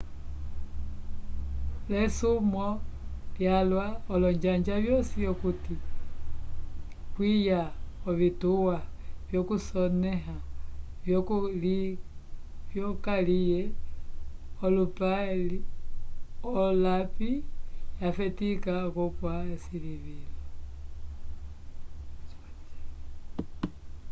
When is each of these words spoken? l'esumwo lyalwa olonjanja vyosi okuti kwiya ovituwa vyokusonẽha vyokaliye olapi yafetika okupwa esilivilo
l'esumwo 1.89 2.67
lyalwa 3.37 3.85
olonjanja 4.13 4.75
vyosi 4.83 5.19
okuti 5.33 5.75
kwiya 7.13 7.61
ovituwa 8.09 8.75
vyokusonẽha 9.29 10.35
vyokaliye 12.71 13.61
olapi 16.45 17.31
yafetika 18.01 18.71
okupwa 18.87 19.33
esilivilo 19.53 20.33